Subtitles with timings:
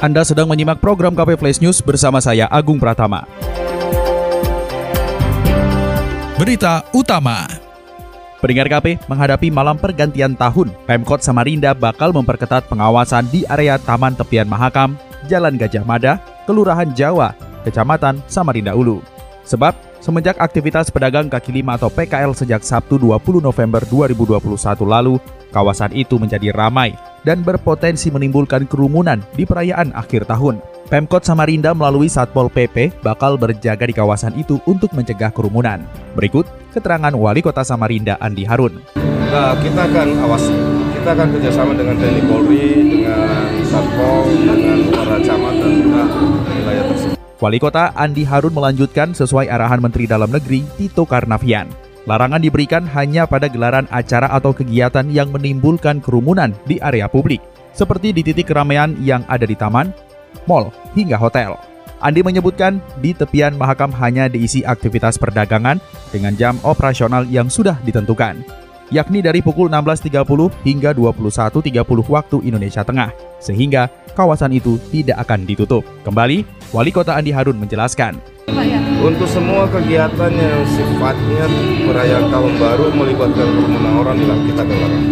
[0.00, 3.28] Anda sedang menyimak program KP Flash News bersama saya Agung Pratama.
[6.40, 7.44] Berita utama.
[8.40, 14.48] Pendengar KP, menghadapi malam pergantian tahun, Pemkot Samarinda bakal memperketat pengawasan di area Taman Tepian
[14.48, 14.96] Mahakam,
[15.28, 16.16] Jalan Gajah Mada,
[16.48, 17.36] Kelurahan Jawa,
[17.68, 19.04] Kecamatan Samarinda Ulu.
[19.44, 24.48] Sebab, semenjak aktivitas pedagang kaki lima atau PKL sejak Sabtu 20 November 2021
[24.80, 25.20] lalu,
[25.52, 30.60] kawasan itu menjadi ramai dan berpotensi menimbulkan kerumunan di perayaan akhir tahun.
[30.90, 35.86] Pemkot Samarinda melalui Satpol PP bakal berjaga di kawasan itu untuk mencegah kerumunan.
[36.18, 38.82] Berikut keterangan Wali Kota Samarinda Andi Harun.
[39.30, 40.50] Nah, kita akan awasi,
[40.98, 42.66] kita akan kerjasama dengan TNI Polri,
[42.98, 46.02] dengan Satpol, dengan para camat dan juga
[46.50, 47.16] wilayah tersebut.
[47.40, 51.89] Wali Kota Andi Harun melanjutkan sesuai arahan Menteri Dalam Negeri Tito Karnavian.
[52.08, 57.44] Larangan diberikan hanya pada gelaran acara atau kegiatan yang menimbulkan kerumunan di area publik,
[57.76, 59.92] seperti di titik keramaian yang ada di taman,
[60.48, 61.60] mal, hingga hotel.
[62.00, 65.76] Andi menyebutkan di tepian Mahakam hanya diisi aktivitas perdagangan
[66.08, 68.40] dengan jam operasional yang sudah ditentukan,
[68.88, 70.24] yakni dari pukul 16.30
[70.64, 75.84] hingga 21.30 waktu Indonesia Tengah, sehingga kawasan itu tidak akan ditutup.
[76.00, 78.16] Kembali, Wali Kota Andi Harun menjelaskan,
[79.00, 81.48] Untuk semua kegiatan yang sifatnya
[81.88, 85.04] perayaan tahun baru melibatkan kerumunan orang kita larang.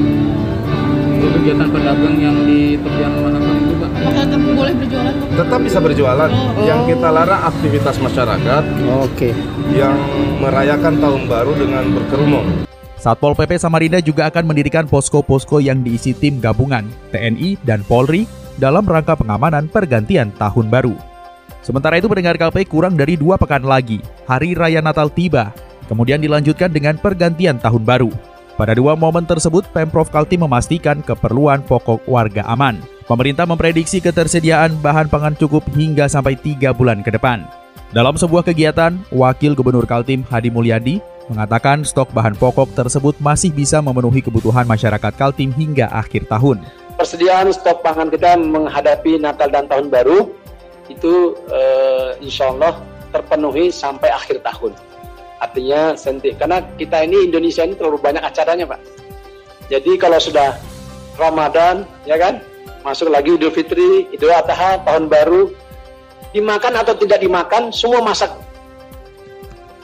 [1.19, 3.91] Untuk kegiatan pedagang yang di tepian Mahakam itu Pak?
[4.13, 5.15] Tetap boleh berjualan?
[5.33, 6.31] Tetap bisa berjualan.
[6.69, 8.65] Yang kita larang aktivitas masyarakat
[9.09, 9.33] Oke.
[9.73, 9.97] yang
[10.45, 12.47] merayakan tahun baru dengan berkerumun.
[13.01, 18.29] Satpol PP Samarinda juga akan mendirikan posko-posko yang diisi tim gabungan TNI dan Polri
[18.61, 21.08] dalam rangka pengamanan pergantian tahun baru.
[21.69, 25.53] Sementara itu pendengar KP kurang dari dua pekan lagi, Hari Raya Natal tiba,
[25.85, 28.09] kemudian dilanjutkan dengan pergantian tahun baru.
[28.57, 32.81] Pada dua momen tersebut, Pemprov Kaltim memastikan keperluan pokok warga aman.
[33.05, 37.45] Pemerintah memprediksi ketersediaan bahan pangan cukup hingga sampai tiga bulan ke depan.
[37.93, 43.85] Dalam sebuah kegiatan, Wakil Gubernur Kaltim Hadi Mulyadi mengatakan stok bahan pokok tersebut masih bisa
[43.85, 46.65] memenuhi kebutuhan masyarakat Kaltim hingga akhir tahun.
[46.97, 50.38] persediaan stok pangan kita menghadapi Natal dan Tahun Baru
[50.89, 52.81] itu eh, insya Allah
[53.13, 54.73] terpenuhi sampai akhir tahun.
[55.39, 58.81] Artinya senti karena kita ini Indonesia ini terlalu banyak acaranya pak.
[59.71, 60.59] Jadi kalau sudah
[61.15, 62.43] Ramadan ya kan
[62.83, 65.53] masuk lagi Idul Fitri, Idul Adha, Tahun Baru
[66.35, 68.33] dimakan atau tidak dimakan semua masak.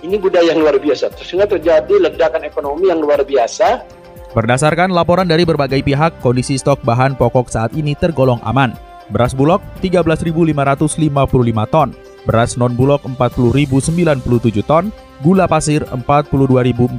[0.04, 1.16] Ini budaya yang luar biasa.
[1.16, 3.94] Sehingga terjadi ledakan ekonomi yang luar biasa
[4.34, 8.74] Berdasarkan laporan dari berbagai pihak, kondisi stok bahan pokok saat ini tergolong aman.
[9.14, 11.94] Beras bulog 13.555 ton,
[12.26, 14.90] beras non-bulog 40.097 ton,
[15.22, 16.98] gula pasir 42.484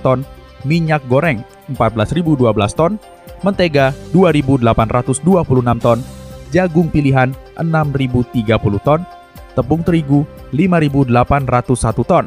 [0.00, 0.24] ton,
[0.64, 1.44] minyak goreng
[1.76, 2.40] 14.012
[2.72, 2.96] ton,
[3.44, 6.00] mentega 2.826 ton,
[6.48, 9.04] jagung pilihan 6.030 ton,
[9.52, 10.24] tepung terigu
[10.56, 12.24] 5.801 ton,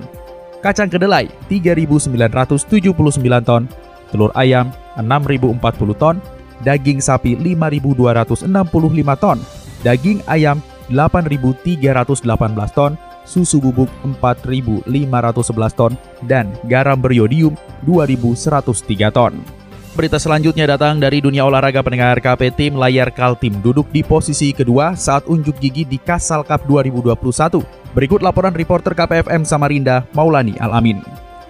[0.61, 2.85] kacang kedelai 3.979
[3.41, 3.65] ton,
[4.13, 5.57] telur ayam 6.040
[5.97, 6.21] ton,
[6.63, 8.49] daging sapi 5.265
[9.19, 9.37] ton,
[9.83, 10.59] daging ayam
[10.89, 12.25] 8.318
[12.73, 13.89] ton, susu bubuk
[14.21, 14.89] 4.511
[15.77, 15.93] ton,
[16.25, 17.53] dan garam beriodium
[17.85, 19.33] 2.103 ton.
[19.97, 24.95] Berita selanjutnya datang dari dunia olahraga pendengar KP Tim Layar Kaltim duduk di posisi kedua
[24.95, 27.19] saat unjuk gigi di Kasal Cup 2021.
[27.97, 31.01] Berikut laporan reporter KPFM Samarinda, Maulani Alamin.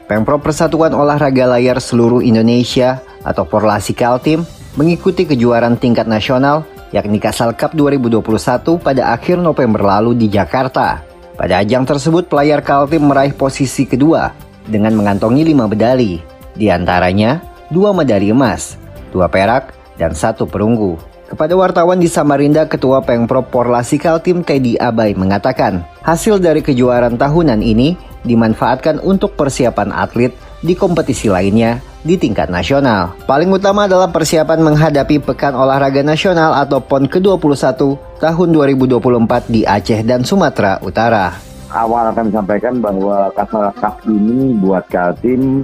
[0.09, 4.41] Pemprov Persatuan Olahraga Layar Seluruh Indonesia atau Porlasi Kaltim
[4.79, 6.63] mengikuti kejuaraan tingkat nasional
[6.95, 11.03] yakni Kasal Cup 2021 pada akhir November lalu di Jakarta.
[11.35, 14.31] Pada ajang tersebut, pelayar Kaltim meraih posisi kedua
[14.63, 16.23] dengan mengantongi lima medali,
[16.55, 18.79] di antaranya dua medali emas,
[19.11, 20.95] dua perak, dan satu perunggu.
[21.27, 27.61] Kepada wartawan di Samarinda, Ketua Pengprov Porlasi Kaltim Teddy Abai mengatakan, hasil dari kejuaraan tahunan
[27.61, 27.93] ini
[28.25, 33.15] dimanfaatkan untuk persiapan atlet di kompetisi lainnya di tingkat nasional.
[33.27, 37.75] Paling utama adalah persiapan menghadapi Pekan Olahraga Nasional atau PON ke-21
[38.19, 41.35] tahun 2024 di Aceh dan Sumatera Utara.
[41.69, 45.61] awal kami sampaikan bahwa Kasal Cup ini buat Kaltim